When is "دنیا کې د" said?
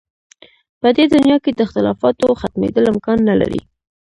1.13-1.59